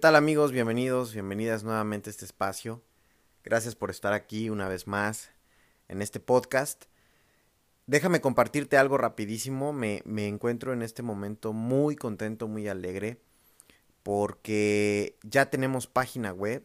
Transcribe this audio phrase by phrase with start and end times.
[0.00, 0.50] tal amigos?
[0.50, 2.82] Bienvenidos, bienvenidas nuevamente a este espacio.
[3.44, 5.30] Gracias por estar aquí una vez más
[5.88, 6.86] en este podcast.
[7.86, 9.74] Déjame compartirte algo rapidísimo.
[9.74, 13.20] Me, me encuentro en este momento muy contento, muy alegre,
[14.02, 16.64] porque ya tenemos página web.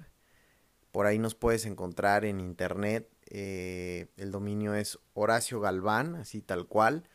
[0.93, 3.09] Por ahí nos puedes encontrar en internet.
[3.25, 7.09] Eh, el dominio es Horacio Galván, así tal cual.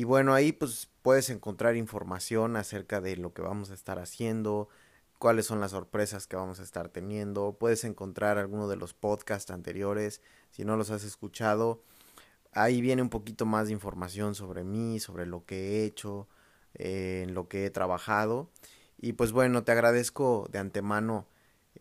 [0.00, 4.70] Y bueno, ahí pues puedes encontrar información acerca de lo que vamos a estar haciendo,
[5.18, 7.58] cuáles son las sorpresas que vamos a estar teniendo.
[7.58, 11.82] Puedes encontrar alguno de los podcasts anteriores, si no los has escuchado.
[12.52, 16.28] Ahí viene un poquito más de información sobre mí, sobre lo que he hecho,
[16.72, 18.48] eh, en lo que he trabajado.
[18.96, 21.26] Y pues bueno, te agradezco de antemano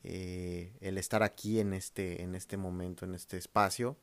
[0.03, 3.95] eh, el estar aquí en este, en este momento, en este espacio.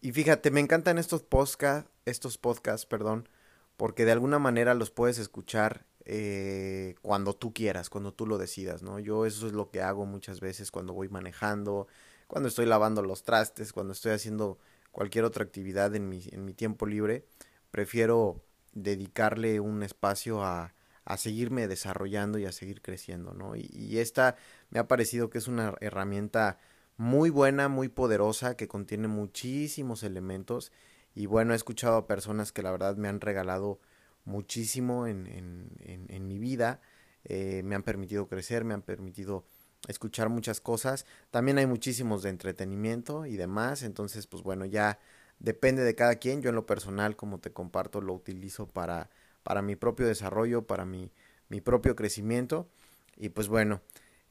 [0.00, 3.28] Y fíjate, me encantan estos podcasts, estos podcasts, perdón,
[3.76, 8.82] porque de alguna manera los puedes escuchar eh, cuando tú quieras, cuando tú lo decidas,
[8.82, 8.98] ¿no?
[8.98, 11.86] Yo eso es lo que hago muchas veces cuando voy manejando,
[12.26, 14.58] cuando estoy lavando los trastes, cuando estoy haciendo
[14.90, 17.26] cualquier otra actividad en mi, en mi tiempo libre,
[17.70, 23.54] prefiero dedicarle un espacio a, a seguirme desarrollando y a seguir creciendo, ¿no?
[23.54, 24.36] Y, y esta
[24.70, 26.58] me ha parecido que es una herramienta
[27.00, 30.70] muy buena, muy poderosa, que contiene muchísimos elementos.
[31.14, 33.80] Y bueno, he escuchado a personas que la verdad me han regalado
[34.26, 36.82] muchísimo en, en, en, mi vida.
[37.24, 39.46] Eh, me han permitido crecer, me han permitido
[39.88, 41.06] escuchar muchas cosas.
[41.30, 43.82] También hay muchísimos de entretenimiento y demás.
[43.82, 44.98] Entonces, pues bueno, ya
[45.38, 46.42] depende de cada quien.
[46.42, 49.08] Yo en lo personal, como te comparto, lo utilizo para,
[49.42, 51.10] para mi propio desarrollo, para mi,
[51.48, 52.68] mi propio crecimiento.
[53.16, 53.80] Y pues bueno,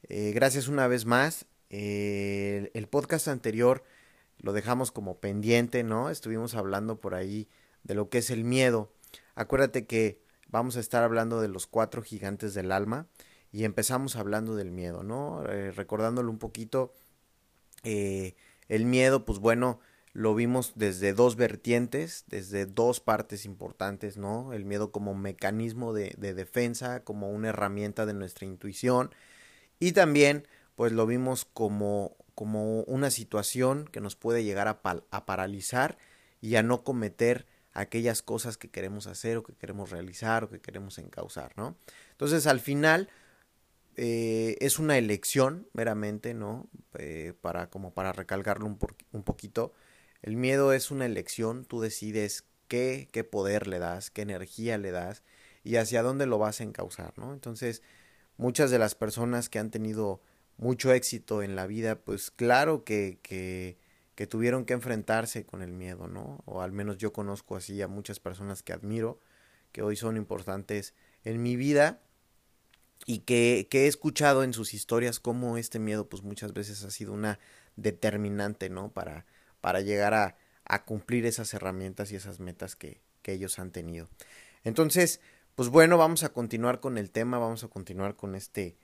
[0.04, 3.84] eh, gracias una vez más el, podcast anterior
[4.38, 6.10] lo dejamos como pendiente, ¿no?
[6.10, 7.48] Estuvimos hablando por ahí
[7.84, 8.92] de lo que es el miedo.
[9.34, 13.06] Acuérdate que vamos a estar hablando de los cuatro gigantes del alma
[13.52, 15.44] y empezamos hablando del miedo, ¿no?
[15.46, 16.92] Eh, recordándolo un poquito,
[17.84, 18.34] eh,
[18.68, 19.80] el miedo, pues bueno,
[20.12, 24.52] lo vimos desde dos vertientes, desde dos partes importantes, ¿no?
[24.52, 29.10] El miedo como mecanismo de, de defensa, como una herramienta de nuestra intuición
[29.78, 30.46] y también
[30.80, 34.80] pues lo vimos como, como una situación que nos puede llegar a,
[35.26, 35.98] paralizar
[36.40, 40.62] y a no cometer aquellas cosas que queremos hacer o que queremos realizar o que
[40.62, 41.76] queremos encauzar, ¿no?
[42.12, 43.10] Entonces al final
[43.96, 46.70] eh, es una elección meramente, ¿no?
[46.94, 48.78] Eh, para, como para recalcarlo un,
[49.12, 49.74] un, poquito,
[50.22, 54.92] el miedo es una elección, tú decides qué, qué poder le das, qué energía le
[54.92, 55.24] das
[55.62, 57.34] y hacia dónde lo vas a encauzar, ¿no?
[57.34, 57.82] Entonces
[58.38, 60.22] muchas de las personas que han tenido
[60.60, 63.78] mucho éxito en la vida, pues claro que, que,
[64.14, 66.42] que, tuvieron que enfrentarse con el miedo, ¿no?
[66.44, 69.18] O al menos yo conozco así a muchas personas que admiro,
[69.72, 70.94] que hoy son importantes
[71.24, 72.02] en mi vida
[73.06, 76.90] y que, que he escuchado en sus historias cómo este miedo pues muchas veces ha
[76.90, 77.38] sido una
[77.76, 78.92] determinante, ¿no?
[78.92, 79.24] Para,
[79.62, 84.10] para llegar a, a cumplir esas herramientas y esas metas que, que ellos han tenido.
[84.62, 85.22] Entonces,
[85.54, 88.76] pues bueno, vamos a continuar con el tema, vamos a continuar con este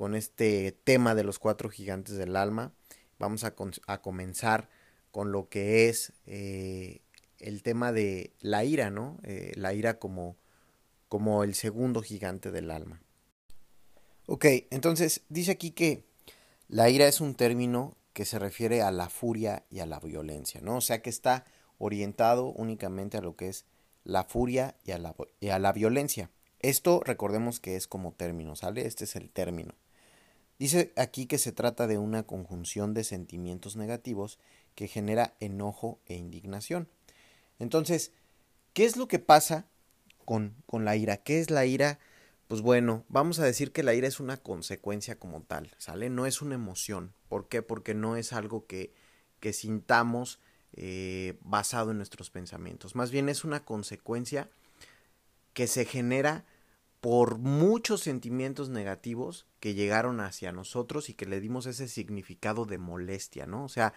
[0.00, 2.72] con este tema de los cuatro gigantes del alma.
[3.18, 3.54] Vamos a,
[4.00, 4.70] comenzar
[5.10, 7.02] con lo que es eh,
[7.38, 9.18] el tema de la ira, ¿no?
[9.24, 10.38] Eh, la ira como,
[11.10, 13.02] como el segundo gigante del alma.
[14.24, 16.06] Ok, entonces dice aquí que
[16.68, 20.62] la ira es un término que se refiere a la furia y a la violencia,
[20.62, 20.78] ¿no?
[20.78, 21.44] O sea que está
[21.76, 23.66] orientado únicamente a lo que es
[24.04, 26.30] la furia y a la, y a la violencia.
[26.60, 28.86] Esto recordemos que es como término, ¿sale?
[28.86, 29.74] Este es el término.
[30.60, 34.38] Dice aquí que se trata de una conjunción de sentimientos negativos
[34.74, 36.86] que genera enojo e indignación.
[37.58, 38.12] Entonces,
[38.74, 39.64] ¿qué es lo que pasa
[40.26, 41.16] con, con, la ira?
[41.16, 41.98] ¿Qué es la ira?
[42.46, 46.10] Pues bueno, vamos a decir que la ira es una consecuencia como tal, ¿sale?
[46.10, 47.14] No es una emoción.
[47.30, 47.62] ¿Por qué?
[47.62, 48.92] Porque no es algo que,
[49.40, 50.40] que sintamos
[50.74, 52.94] eh, basado en nuestros pensamientos.
[52.94, 54.50] Más bien es una consecuencia
[55.54, 56.44] que se genera
[57.00, 62.78] por muchos sentimientos negativos que llegaron hacia nosotros y que le dimos ese significado de
[62.78, 63.64] molestia, ¿no?
[63.64, 63.94] O sea,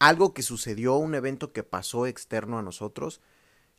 [0.00, 3.20] algo que sucedió, un evento que pasó externo a nosotros,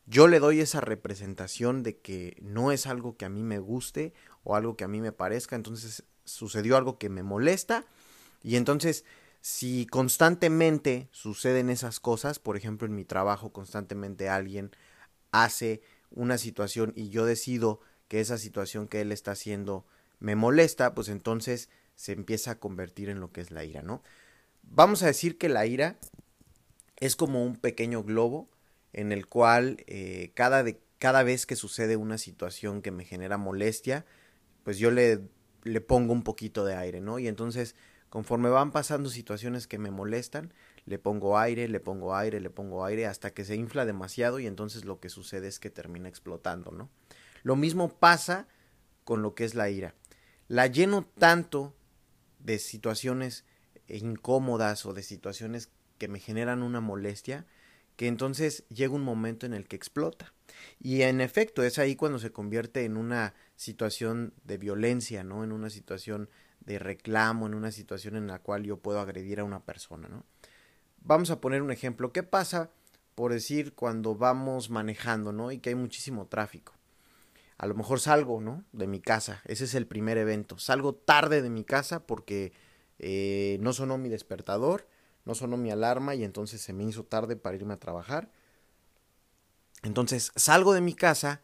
[0.05, 4.13] yo le doy esa representación de que no es algo que a mí me guste
[4.43, 7.85] o algo que a mí me parezca, entonces sucedió algo que me molesta
[8.43, 9.05] y entonces
[9.41, 14.71] si constantemente suceden esas cosas, por ejemplo en mi trabajo constantemente alguien
[15.31, 17.81] hace una situación y yo decido
[18.11, 19.85] que esa situación que él está haciendo
[20.19, 24.03] me molesta, pues entonces se empieza a convertir en lo que es la ira, ¿no?
[24.63, 25.97] Vamos a decir que la ira
[26.97, 28.49] es como un pequeño globo
[28.91, 33.37] en el cual eh, cada, de, cada vez que sucede una situación que me genera
[33.37, 34.05] molestia,
[34.65, 35.21] pues yo le
[35.63, 37.19] le pongo un poquito de aire, ¿no?
[37.19, 37.75] Y entonces,
[38.09, 40.53] conforme van pasando situaciones que me molestan,
[40.85, 44.47] le pongo aire, le pongo aire, le pongo aire, hasta que se infla demasiado y
[44.47, 46.89] entonces lo que sucede es que termina explotando, ¿no?
[47.43, 48.47] Lo mismo pasa
[49.03, 49.95] con lo que es la ira.
[50.47, 51.75] La lleno tanto
[52.39, 53.45] de situaciones
[53.87, 57.45] incómodas o de situaciones que me generan una molestia,
[57.95, 60.33] que entonces llega un momento en el que explota.
[60.79, 65.43] Y en efecto, es ahí cuando se convierte en una situación de violencia, ¿no?
[65.43, 66.29] En una situación
[66.61, 70.25] de reclamo, en una situación en la cual yo puedo agredir a una persona, ¿no?
[71.03, 72.11] Vamos a poner un ejemplo.
[72.11, 72.71] ¿Qué pasa,
[73.15, 75.51] por decir, cuando vamos manejando, ¿no?
[75.51, 76.73] Y que hay muchísimo tráfico.
[77.61, 78.65] A lo mejor salgo, ¿no?
[78.71, 79.43] De mi casa.
[79.45, 80.57] Ese es el primer evento.
[80.57, 82.53] Salgo tarde de mi casa porque
[82.97, 84.87] eh, no sonó mi despertador,
[85.25, 88.31] no sonó mi alarma y entonces se me hizo tarde para irme a trabajar.
[89.83, 91.43] Entonces salgo de mi casa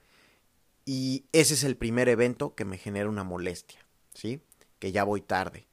[0.85, 3.85] y ese es el primer evento que me genera una molestia,
[4.15, 4.41] ¿sí?
[4.79, 5.67] Que ya voy tarde.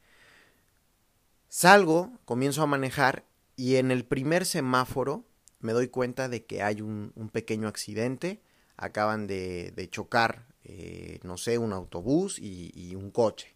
[1.49, 3.25] Salgo, comienzo a manejar
[3.55, 5.25] y en el primer semáforo
[5.59, 8.43] me doy cuenta de que hay un, pequeño accidente.
[8.77, 13.55] Acaban de, chocar, eh, no sé, un autobús y, y un coche.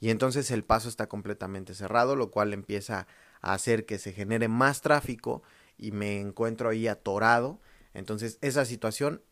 [0.00, 3.06] Y entonces el paso está completamente cerrado, lo cual empieza
[3.42, 5.42] a hacer que se genere más tráfico
[5.76, 7.60] y me encuentro ahí atorado
[7.94, 9.22] entonces esa situación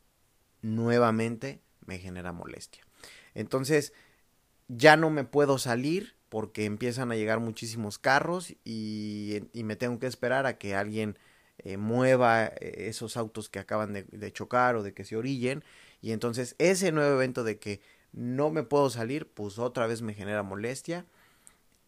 [0.62, 2.84] nuevamente me genera molestia.
[3.34, 3.92] Entonces
[4.68, 10.06] ya no me puedo salir porque empiezan a llegar muchísimos carros y, me tengo que
[10.06, 11.18] esperar a que alguien
[11.58, 15.64] eh, mueva eh, esos autos que acaban de, chocar o de que se orillen.
[16.00, 17.80] Y entonces ese nuevo evento de que
[18.12, 21.06] no me puedo salir, pues otra vez me genera molestia.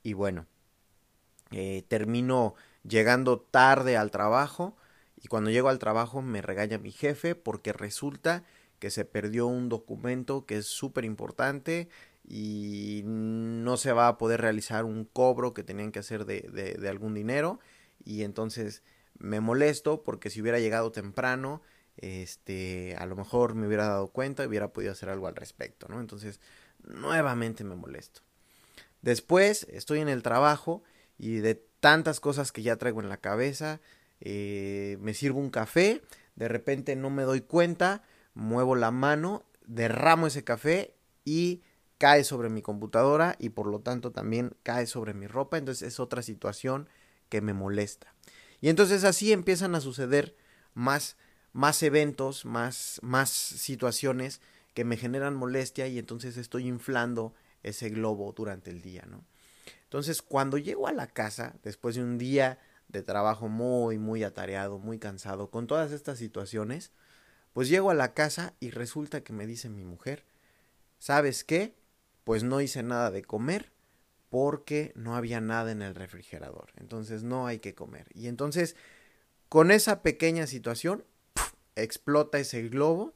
[0.02, 0.46] Y bueno,
[1.50, 4.76] eh, termino llegando tarde al trabajo
[5.22, 8.44] y cuando llego al trabajo me regaña mi jefe porque resulta
[8.78, 11.88] que se perdió un documento que es súper importante
[12.26, 16.42] y no se va a poder realizar un cobro que tenían que hacer de,
[16.78, 17.60] de, algún dinero
[18.04, 18.82] y entonces
[19.20, 21.62] me molesto porque si hubiera llegado temprano
[21.96, 25.86] este a lo mejor me hubiera dado cuenta y hubiera podido hacer algo al respecto
[25.88, 26.40] no entonces
[26.82, 28.22] nuevamente me molesto.
[29.02, 30.82] Después estoy en el trabajo
[31.18, 33.80] y de tantas cosas que ya traigo en la cabeza
[34.20, 36.02] eh, me sirvo un café,
[36.36, 38.02] de repente no me doy cuenta,
[38.34, 40.94] muevo la mano, derramo ese café
[41.24, 41.62] y
[41.96, 46.00] cae sobre mi computadora y por lo tanto también cae sobre mi ropa, entonces es
[46.00, 46.88] otra situación
[47.28, 48.14] que me molesta.
[48.60, 50.36] Y entonces así empiezan a suceder
[50.74, 51.16] más,
[51.52, 54.40] más eventos, más, más situaciones
[54.74, 59.24] que me generan molestia y entonces estoy inflando ese globo durante el día, ¿no?
[59.84, 64.78] Entonces, cuando llego a la casa, después de un día de trabajo muy, muy atareado,
[64.78, 66.92] muy cansado, con todas estas situaciones,
[67.52, 70.24] pues llego a la casa y resulta que me dice mi mujer,
[70.98, 71.74] ¿sabes qué?
[72.22, 73.72] Pues no hice nada de comer
[74.30, 76.72] porque no había nada en el refrigerador.
[76.76, 78.06] Entonces no hay que comer.
[78.14, 78.76] Y entonces,
[79.48, 81.04] con esa pequeña situación,
[81.76, 83.12] explota ese globo,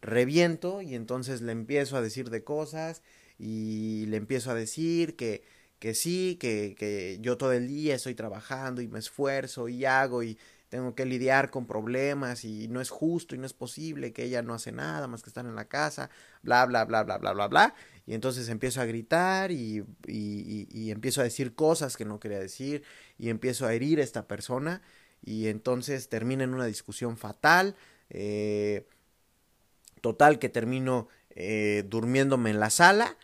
[0.00, 3.02] reviento y entonces le empiezo a decir de cosas
[3.38, 5.42] y le empiezo a decir que
[5.78, 10.22] que sí, que, que yo todo el día estoy trabajando y me esfuerzo y hago
[10.22, 10.38] y
[10.68, 14.42] tengo que lidiar con problemas y no es justo y no es posible que ella
[14.42, 16.10] no hace nada más que estar en la casa,
[16.42, 17.74] bla, bla, bla, bla, bla, bla, bla.
[18.08, 22.82] Y entonces empiezo a gritar y, y, empiezo a decir cosas que no quería decir
[23.18, 24.80] y empiezo a herir a esta persona
[25.22, 27.76] y entonces termina en una discusión fatal.
[28.08, 28.86] Eh,
[30.00, 33.18] total que termino eh, durmiéndome en la sala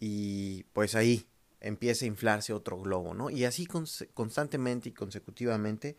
[0.00, 1.26] y pues ahí
[1.62, 3.30] empieza a inflarse otro globo, ¿no?
[3.30, 3.66] Y así
[4.12, 5.96] constantemente y consecutivamente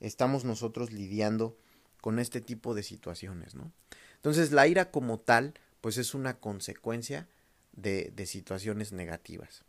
[0.00, 1.58] estamos nosotros lidiando
[2.00, 3.70] con este tipo de situaciones, ¿no?
[4.14, 5.52] Entonces la ira como tal,
[5.82, 7.28] pues es una consecuencia
[7.76, 9.64] de, de situaciones negativas.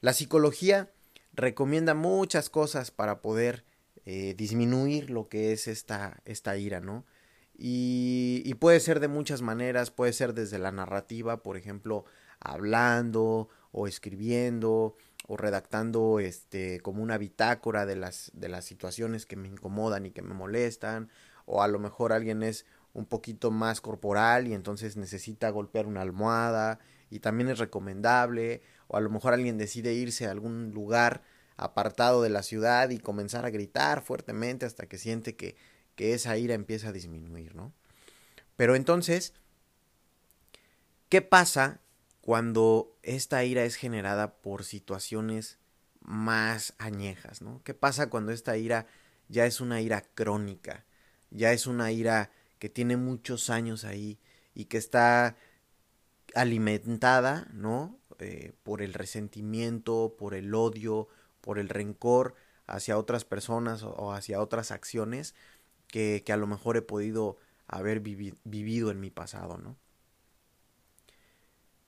[0.00, 0.90] La psicología
[1.32, 3.64] recomienda muchas cosas para poder
[4.04, 7.04] eh, disminuir lo que es esta, esta ira, ¿no?
[7.56, 12.04] Y, y, puede ser de muchas maneras, puede ser desde la narrativa, por ejemplo,
[12.40, 14.96] hablando o escribiendo
[15.28, 20.10] o redactando este como una bitácora de las de las situaciones que me incomodan y
[20.10, 21.10] que me molestan
[21.46, 26.02] o a lo mejor alguien es un poquito más corporal y entonces necesita golpear una
[26.02, 26.80] almohada
[27.12, 31.22] y también es recomendable o a lo mejor alguien decide irse a algún lugar
[31.58, 35.54] apartado de la ciudad y comenzar a gritar fuertemente hasta que siente que,
[35.94, 37.74] que esa ira empieza a disminuir, ¿no?
[38.56, 39.34] Pero entonces,
[41.10, 41.80] ¿qué pasa
[42.22, 45.58] cuando esta ira es generada por situaciones
[46.00, 47.60] más añejas, ¿no?
[47.62, 48.86] ¿Qué pasa cuando esta ira
[49.28, 50.86] ya es una ira crónica,
[51.30, 54.18] ya es una ira que tiene muchos años ahí
[54.54, 55.36] y que está
[56.34, 57.98] alimentada, ¿no?
[58.22, 61.08] eh, por el resentimiento, por el odio,
[61.40, 62.34] por el rencor
[62.66, 65.34] hacia otras personas o hacia otras acciones
[65.88, 67.36] que, a lo mejor he podido
[67.66, 69.76] haber vivido en mi pasado, ¿no?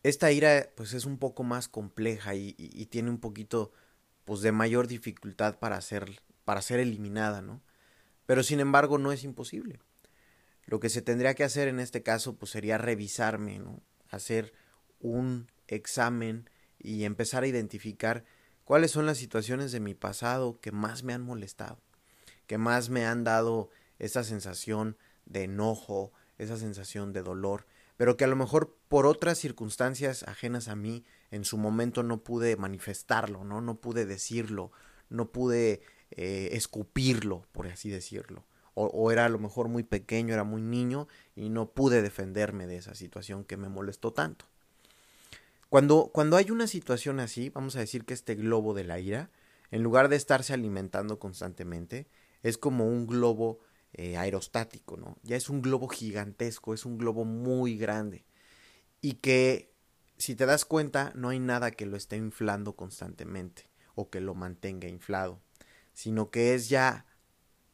[0.03, 2.53] Esta ira pues es un poco más compleja y,
[2.91, 3.73] tiene un poquito
[4.25, 7.63] pues de mayor dificultad para ser, para ser eliminada, ¿no?
[8.27, 9.81] Pero sin embargo no es imposible.
[10.67, 13.81] Lo que se tendría que hacer en este caso pues sería revisarme, ¿no?
[14.15, 14.53] Hacer
[15.01, 18.25] un examen y empezar a identificar
[18.65, 21.79] cuáles son las situaciones de mi pasado que más me han molestado,
[22.47, 27.67] que más me han dado esa sensación de enojo, esa sensación de dolor,
[27.97, 32.23] pero que a lo mejor por otras circunstancias ajenas a mí en su momento no
[32.23, 34.73] pude manifestarlo, no, no pude decirlo,
[35.09, 38.45] no pude eh, escupirlo, por así decirlo.
[38.75, 42.77] O, era a lo mejor muy pequeño, era muy niño y no pude defenderme de
[42.77, 44.47] esa situación que me molestó tanto.
[45.69, 49.31] Cuando, cuando hay una situación así, vamos a decir que este globo de la ira,
[49.71, 52.09] en lugar de estarse alimentando constantemente,
[52.43, 53.61] es como un globo
[53.93, 55.19] eh, aerostático, ¿no?
[55.23, 58.25] Ya es un globo gigantesco, es un globo muy grande.
[59.01, 59.73] Y que,
[60.17, 64.35] si te das cuenta, no hay nada que lo esté inflando constantemente o que lo
[64.35, 65.41] mantenga inflado,
[65.93, 67.07] sino que es ya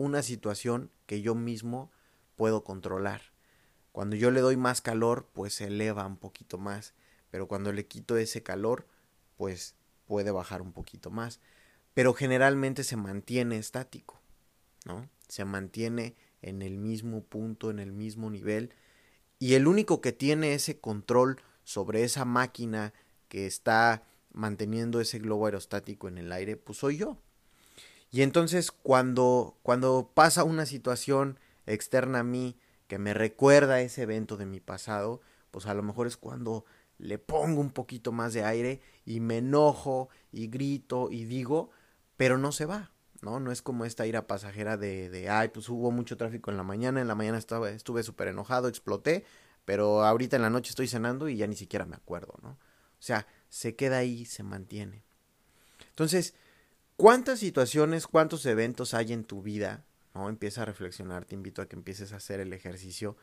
[0.01, 1.93] una situación que yo mismo
[2.35, 3.21] puedo controlar.
[3.93, 6.95] Cuando yo le doy más calor, pues se eleva un poquito más,
[7.31, 8.87] pero cuando le quito ese calor,
[9.37, 9.75] pues
[10.07, 11.39] puede bajar un poquito más,
[11.93, 14.19] pero generalmente se mantiene estático,
[14.87, 15.07] ¿no?
[15.29, 18.73] Se mantiene en el mismo punto, en el mismo nivel,
[19.39, 22.95] y el único que tiene ese control sobre esa máquina
[23.29, 27.19] que está manteniendo ese globo aerostático en el aire, pues soy yo.
[28.11, 34.37] Y entonces cuando, cuando pasa una situación externa a mí que me recuerda ese evento
[34.37, 36.65] de mi pasado, pues a lo mejor es cuando
[36.99, 41.71] le pongo un poquito más de aire y me enojo y grito y digo,
[42.17, 42.91] pero no se va,
[43.23, 43.41] ¿no?
[43.41, 46.63] No es como esta ira pasajera de, de ay, pues hubo mucho tráfico en la
[46.63, 49.25] mañana, en la mañana estaba, estuve súper enojado, exploté,
[49.65, 52.51] pero ahorita en la noche estoy cenando y ya ni siquiera me acuerdo, ¿no?
[52.51, 55.05] O sea, se queda ahí, se mantiene.
[55.89, 56.35] Entonces,
[57.01, 59.87] ¿cuántas situaciones, cuántos eventos hay en tu vida?
[60.15, 60.29] ¿no?
[60.29, 63.17] Empieza a reflexionar, te invito a que empieces a hacer el ejercicio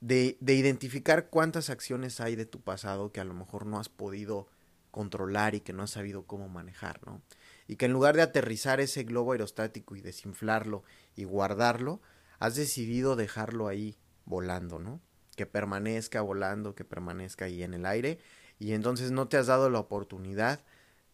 [0.00, 3.88] de, de identificar cuántas acciones hay de tu pasado que a lo mejor no has
[3.88, 4.46] podido
[4.92, 7.20] controlar y que no has sabido cómo manejar, ¿no?
[7.66, 10.84] Y que en lugar de aterrizar ese globo aerostático y desinflarlo
[11.16, 12.00] y guardarlo,
[12.38, 15.00] has decidido dejarlo ahí volando, ¿no?
[15.34, 18.20] Que permanezca volando, que permanezca ahí en el aire
[18.60, 20.60] y entonces no te has dado la oportunidad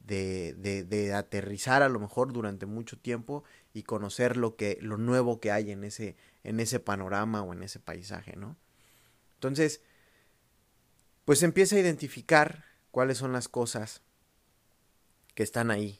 [0.06, 3.42] de, de, de, aterrizar a lo mejor durante mucho tiempo
[3.72, 7.62] y conocer lo que lo nuevo que hay en ese en ese panorama o en
[7.62, 8.56] ese paisaje, ¿no?
[9.34, 9.80] Entonces,
[11.24, 14.02] pues empieza a identificar cuáles son las cosas
[15.34, 15.98] que están ahí,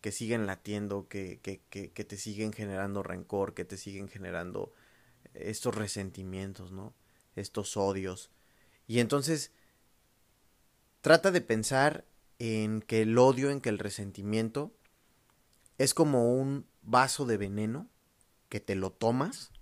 [0.00, 4.72] que siguen latiendo, que, que, que, que te siguen generando rencor, que te siguen generando
[5.34, 6.94] estos resentimientos, ¿no?
[7.36, 8.30] Estos odios.
[8.86, 9.52] Y entonces
[11.02, 12.04] trata de pensar
[12.42, 14.72] en que el odio, en que el resentimiento
[15.78, 17.88] es como un vaso de veneno
[18.48, 19.52] que te lo tomas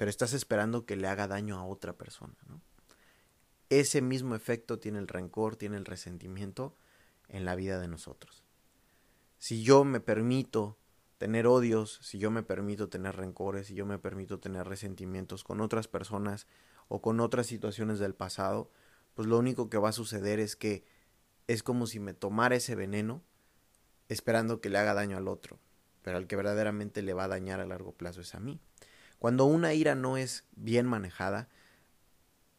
[0.00, 2.32] pero estás esperando que le haga daño a otra persona.
[3.68, 6.74] Ese mismo efecto tiene el rencor, tiene el resentimiento
[7.28, 8.42] en la vida de nosotros.
[9.36, 10.78] Si yo me permito
[11.18, 15.60] tener odios, si yo me permito tener rencores, si yo me permito tener resentimientos con
[15.60, 16.46] otras personas
[16.88, 18.70] o con otras situaciones del pasado,
[19.12, 20.82] pues lo único que va a suceder es que
[21.52, 23.24] es como si me tomara ese veneno
[24.08, 25.58] esperando que le haga daño al otro,
[26.02, 28.60] pero al que verdaderamente le va a dañar a largo plazo es a mí.
[29.18, 31.48] Cuando una ira no es bien manejada,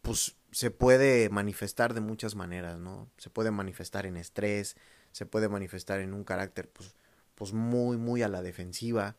[0.02, 3.10] pues se puede manifestar de muchas maneras, ¿no?
[3.18, 4.76] Se puede manifestar en estrés,
[5.14, 6.94] se puede manifestar en un carácter pues,
[7.36, 9.16] pues muy, muy a la defensiva,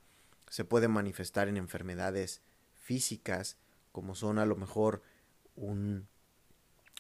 [0.51, 2.43] se puede manifestar en enfermedades
[2.75, 3.57] físicas,
[3.91, 5.03] como son a lo mejor
[5.57, 6.09] un,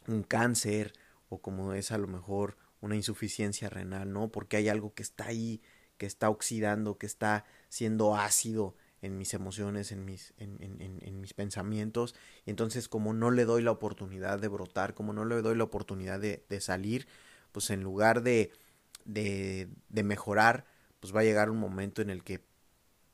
[0.06, 0.94] un cáncer
[1.28, 4.30] o como es a lo mejor una insuficiencia renal, ¿no?
[4.30, 5.62] Porque hay algo que está ahí,
[5.96, 11.20] que está oxidando, que está siendo ácido en mis emociones, en mis, en, en, en,
[11.20, 12.14] mis pensamientos.
[12.44, 15.64] Y entonces como no le doy la oportunidad de brotar, como no le doy la
[15.64, 17.06] oportunidad de, de salir,
[17.52, 18.52] pues en lugar de,
[19.04, 20.66] de, de, mejorar,
[21.00, 22.44] pues va a llegar un momento en el que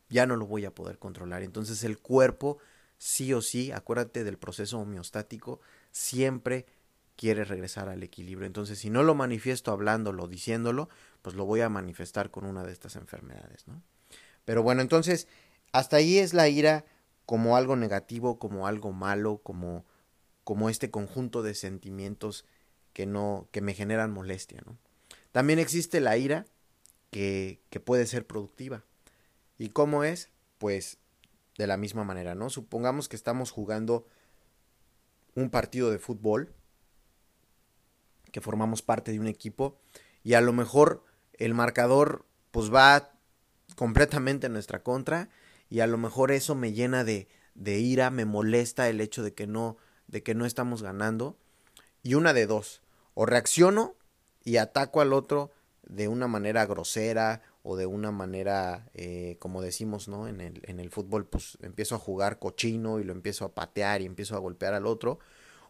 [0.09, 1.43] ya no lo voy a poder controlar.
[1.43, 2.59] Entonces el cuerpo,
[2.97, 5.61] sí o sí, acuérdate del proceso homeostático,
[5.91, 6.67] siempre
[7.19, 8.47] quiere regresar al equilibrio.
[8.47, 10.89] Entonces si no lo manifiesto hablándolo, diciéndolo,
[11.21, 13.83] pues lo voy a manifestar con una de estas enfermedades, ¿no?
[14.45, 15.27] Pero bueno, entonces
[15.73, 16.85] hasta ahí es la ira
[17.27, 19.85] como algo negativo, como algo malo, como,
[20.45, 22.47] como este conjunto de sentimientos
[22.93, 24.79] que no, que me generan molestia, ¿no?
[25.33, 26.47] También existe la ira
[27.11, 28.85] que, que puede ser productiva.
[29.59, 30.31] ¿Y cómo es?
[30.59, 30.99] Pues
[31.59, 32.49] de la misma manera, ¿no?
[32.49, 34.07] Supongamos que estamos jugando
[35.35, 36.55] un partido de fútbol,
[38.33, 39.79] que formamos parte de un equipo,
[40.23, 41.05] y a lo mejor
[41.35, 43.13] el marcador pues va
[43.77, 45.29] completamente en nuestra contra,
[45.71, 49.35] y a lo mejor eso me llena de, de ira, me molesta el hecho de
[49.35, 51.37] que no, de que no estamos ganando.
[52.03, 52.83] Y una de dos,
[53.15, 53.95] o reacciono
[54.45, 55.51] y ataco al otro
[55.83, 60.29] de una manera grosera o de una manera, eh, como decimos, ¿no?
[60.29, 64.01] En el, en el fútbol, pues empiezo a jugar cochino y lo empiezo a patear
[64.01, 65.19] y empiezo a golpear al otro.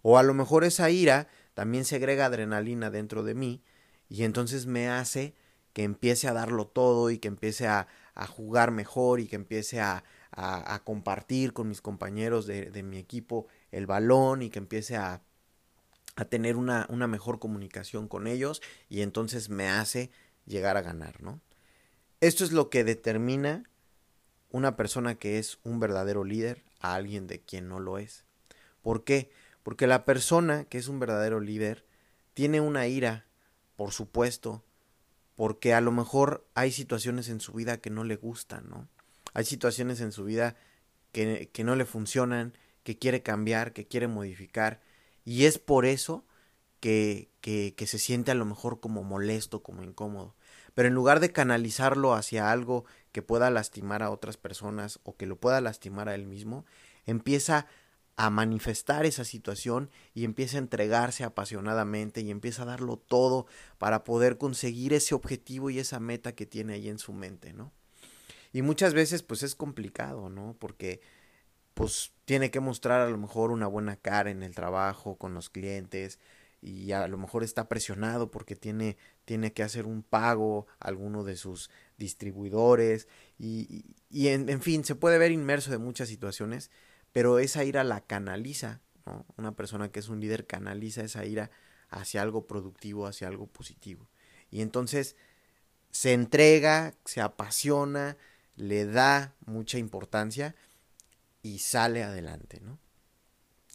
[0.03, 1.27] O a lo mejor esa ira
[1.59, 3.65] también segrega adrenalina dentro de mí
[4.09, 5.35] y entonces me hace
[5.73, 9.81] que empiece a darlo todo y que empiece a, a jugar mejor y que empiece
[9.81, 14.95] a, a, compartir con mis compañeros de, de, mi equipo el balón y que empiece
[14.95, 15.21] a,
[16.15, 20.12] a tener una, una, mejor comunicación con ellos y entonces me hace
[20.47, 21.41] llegar a ganar, ¿no?
[22.21, 23.65] Esto es lo que determina
[24.53, 28.23] una persona que es un verdadero líder a alguien de quien no lo es.
[28.81, 29.29] ¿Por qué?
[29.68, 31.84] Porque la persona que es un verdadero líder
[32.32, 33.26] tiene una ira,
[33.76, 34.64] por supuesto,
[35.37, 38.88] porque a lo mejor hay situaciones en su vida que no le gustan, ¿no?
[39.34, 40.56] Hay situaciones en su vida
[41.12, 44.80] que, que no le funcionan, que quiere cambiar, que quiere modificar,
[45.26, 46.25] y es por eso
[46.80, 50.34] que, que, que se siente a lo mejor como molesto, como incómodo.
[50.72, 55.26] Pero en lugar de canalizarlo hacia algo que pueda lastimar a otras personas o que
[55.26, 56.64] lo pueda lastimar a él mismo,
[57.04, 57.66] empieza a
[58.30, 63.46] manifestar esa situación y empieza a entregarse apasionadamente y empieza a darlo todo
[63.78, 67.72] para poder conseguir ese objetivo y esa meta que tiene ahí en su mente, ¿no?
[68.52, 70.57] Y muchas veces pues es complicado, ¿no?
[70.59, 71.00] Porque
[71.74, 75.48] pues tiene que mostrar a lo mejor una buena cara en el trabajo, con los
[75.48, 76.18] clientes,
[76.61, 81.22] y a lo mejor está presionado porque tiene, tiene que hacer un pago a alguno
[81.22, 83.07] de sus distribuidores,
[83.38, 86.72] y, y en, en, fin, se puede ver inmerso de muchas situaciones,
[87.18, 89.26] pero esa ira la canaliza, ¿no?
[89.37, 91.50] Una persona que es un líder canaliza esa ira
[91.88, 94.09] hacia algo productivo, hacia algo positivo.
[94.52, 95.16] Y entonces
[95.90, 98.16] se entrega, se apasiona,
[98.54, 100.54] le da mucha importancia
[101.42, 102.78] y sale adelante, ¿no?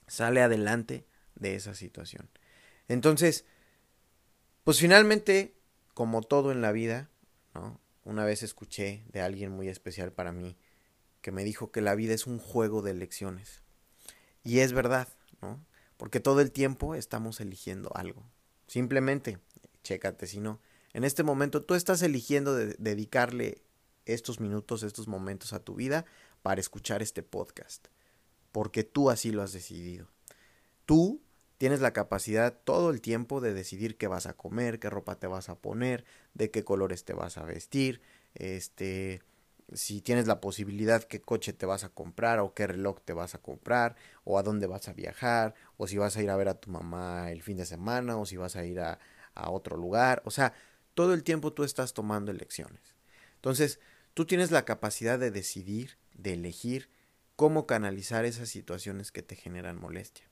[0.07, 2.29] Sale adelante de esa situación.
[2.87, 3.43] Entonces,
[4.63, 5.53] pues finalmente,
[5.93, 7.09] como todo en la vida,
[7.53, 7.81] ¿no?
[8.05, 10.55] Una vez escuché de alguien muy especial para mí
[11.23, 13.63] que me dijo que la vida es un juego de elecciones.
[14.43, 15.07] Y es verdad,
[15.41, 15.65] ¿no?
[15.95, 18.29] Porque todo el tiempo estamos eligiendo algo.
[18.67, 19.39] Simplemente,
[19.83, 20.59] chécate si no.
[20.91, 23.63] En este momento tú estás eligiendo de dedicarle
[24.05, 26.05] estos minutos, estos momentos a tu vida
[26.41, 27.87] para escuchar este podcast,
[28.51, 30.09] porque tú así lo has decidido.
[30.85, 31.21] Tú
[31.57, 35.27] tienes la capacidad todo el tiempo de decidir qué vas a comer, qué ropa te
[35.27, 38.01] vas a poner, de qué colores te vas a vestir,
[38.35, 39.21] este,
[39.71, 43.35] si tienes la posibilidad qué coche te vas a comprar o qué reloj te vas
[43.35, 46.49] a comprar o a dónde vas a viajar o si vas a ir a ver
[46.49, 48.99] a tu mamá el fin de semana o si vas a ir a,
[49.33, 50.21] a otro lugar.
[50.25, 50.53] O sea,
[50.93, 52.95] todo el tiempo tú estás tomando elecciones.
[53.35, 53.79] Entonces,
[54.13, 56.89] Tú tienes la capacidad de decidir, de elegir
[57.35, 60.29] cómo canalizar esas situaciones que te generan molestia.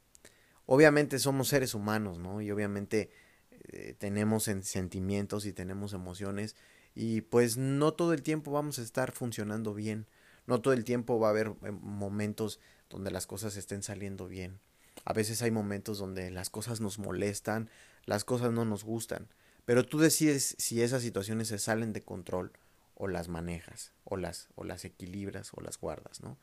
[0.67, 2.41] Obviamente somos seres humanos, ¿no?
[2.41, 3.09] Y obviamente
[3.49, 6.55] eh, tenemos sentimientos y tenemos emociones
[6.95, 10.07] y pues no todo el tiempo vamos a estar funcionando bien.
[10.47, 14.59] No todo el tiempo va a haber eh, momentos donde las cosas estén saliendo bien.
[15.05, 17.69] A veces hay momentos donde las cosas nos molestan,
[18.05, 19.27] las cosas no nos gustan,
[19.65, 22.51] pero tú decides si esas situaciones se salen de control
[22.95, 26.37] o las manejas, o las, o las equilibras, o las guardas, ¿no?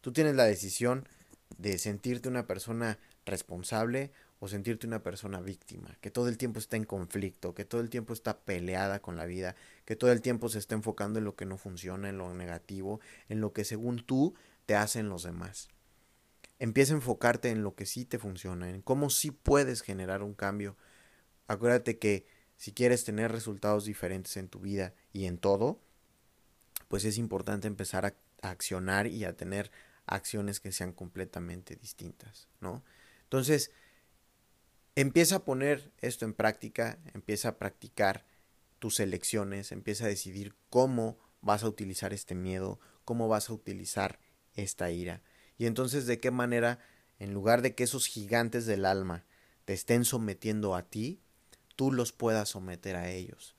[0.00, 1.06] Tú tienes la decisión
[1.58, 6.76] de sentirte una persona responsable o sentirte una persona víctima, que todo el tiempo está
[6.76, 10.48] en conflicto, que todo el tiempo está peleada con la vida, que todo el tiempo
[10.48, 14.04] se está enfocando en lo que no funciona, en lo negativo, en lo que según
[14.04, 15.68] tú te hacen los demás.
[16.58, 20.34] Empieza a enfocarte en lo que sí te funciona, en cómo sí puedes generar un
[20.34, 20.74] cambio.
[21.46, 22.26] Acuérdate que
[22.56, 25.80] si quieres tener resultados diferentes en tu vida y en todo,
[26.88, 29.70] pues es importante empezar a, accionar y a tener
[30.06, 32.82] acciones que sean completamente distintas, ¿no?
[33.24, 33.70] Entonces,
[34.94, 38.26] empieza a poner esto en práctica, empieza a practicar
[38.78, 44.18] tus elecciones, empieza a decidir cómo vas a utilizar este miedo, cómo vas a utilizar
[44.54, 45.22] esta ira.
[45.58, 46.78] Y entonces de qué manera,
[47.18, 49.24] en lugar de que esos gigantes del alma
[49.64, 51.20] te estén sometiendo a ti,
[51.76, 53.54] tú los puedas someter a ellos.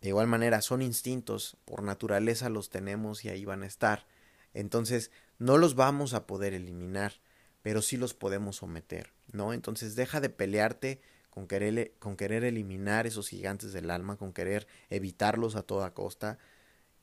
[0.00, 4.06] De igual manera, son instintos, por naturaleza los tenemos y ahí van a estar.
[4.52, 7.14] Entonces, no los vamos a poder eliminar,
[7.62, 9.52] pero sí los podemos someter, ¿no?
[9.52, 14.66] Entonces, deja de pelearte con querer, con querer eliminar esos gigantes del alma, con querer
[14.90, 16.38] evitarlos a toda costa.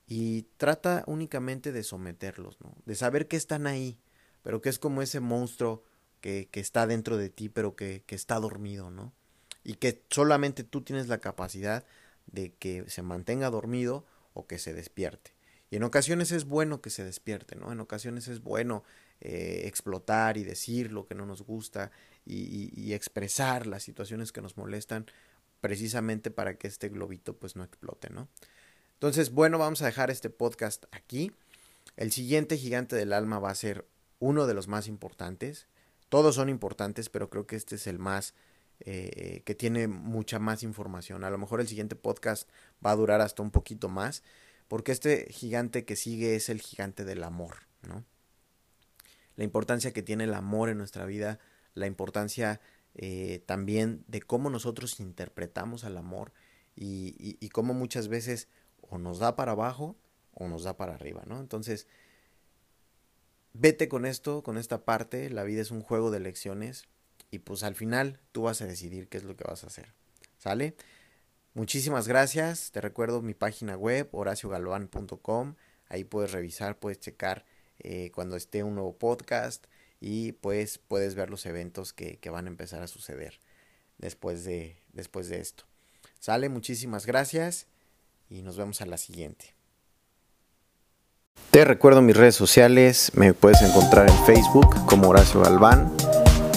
[0.08, 2.76] Y trata únicamente de someterlos, ¿no?
[2.86, 3.98] De saber que están ahí,
[4.44, 5.84] pero que es como ese monstruo
[6.22, 9.14] que, que está dentro de ti, pero que, que está dormido, ¿no?
[9.64, 11.86] Y que solamente tú tienes la capacidad
[12.26, 15.34] de que se mantenga dormido o que se despierte.
[15.70, 17.72] Y en ocasiones es bueno que se despierte, ¿no?
[17.72, 18.84] En ocasiones es bueno
[19.22, 21.92] eh, explotar y decir lo que no nos gusta
[22.32, 25.06] y, expresar las situaciones que nos molestan
[25.60, 28.28] precisamente para que este globito pues no explote, ¿no?
[28.94, 31.32] Entonces, bueno, vamos a dejar este podcast aquí.
[31.98, 33.88] El siguiente gigante del alma va a ser
[34.20, 35.67] uno de los más importantes.
[36.10, 38.34] Todos son importantes, pero creo que este es el más
[38.82, 41.24] eh, que tiene mucha más información.
[41.24, 42.50] A lo mejor el siguiente podcast
[42.86, 44.24] va a durar hasta un poquito más,
[44.67, 48.06] porque este gigante que sigue es el gigante del amor, ¿no?
[49.36, 51.39] La importancia que tiene el amor en nuestra vida,
[51.74, 52.60] la importancia
[52.96, 56.34] eh, también de cómo nosotros interpretamos al amor
[56.76, 58.48] y, y, cómo muchas veces
[58.82, 59.96] o nos da para abajo
[60.34, 61.40] o nos da para arriba, ¿no?
[61.40, 61.88] Entonces,
[63.54, 66.88] vete con esto, con esta parte, la vida es un juego de lecciones
[67.30, 69.94] y pues al final tú vas a decidir qué es lo que vas a hacer,
[70.38, 70.76] ¿sale?
[71.54, 72.72] Muchísimas gracias.
[72.72, 75.56] Te recuerdo mi página web, horaciogalvan.com.
[75.88, 77.46] Ahí puedes revisar, puedes checar
[77.80, 79.66] eh, cuando esté un nuevo podcast
[80.02, 83.40] y pues puedes ver los eventos que, que, van a empezar a suceder
[83.98, 85.64] después de, después de esto.
[86.20, 87.68] Sale, muchísimas gracias
[88.30, 89.54] y nos vemos a la siguiente.
[91.52, 95.96] Te recuerdo mis redes sociales, me puedes encontrar en Facebook como Horacio Galván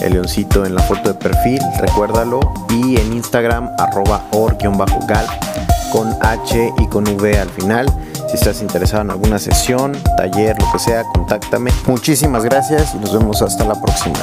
[0.04, 5.26] el leoncito en la foto de perfil, recuérdalo, y en Instagram arroba or-gal
[5.92, 7.86] con H y con V al final.
[8.34, 11.70] Si estás interesado en alguna sesión, taller, lo que sea, contáctame.
[11.86, 14.18] Muchísimas gracias y nos vemos hasta la próxima.